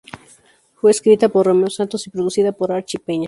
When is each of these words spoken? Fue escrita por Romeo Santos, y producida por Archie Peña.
Fue 0.73 0.89
escrita 0.89 1.29
por 1.29 1.45
Romeo 1.45 1.69
Santos, 1.69 2.07
y 2.07 2.09
producida 2.09 2.51
por 2.53 2.71
Archie 2.71 2.97
Peña. 2.97 3.19